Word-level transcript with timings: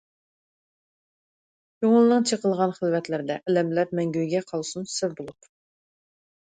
كۆڭۈلنىڭ 1.83 2.27
چېقىلغان 2.31 2.75
خىلۋەتلىرىدە، 2.81 3.39
ئەلەملەر 3.47 3.97
مەڭگۈگە 4.03 4.45
قالسۇن 4.53 4.93
سىر 4.99 5.19
بولۇپ. 5.23 5.57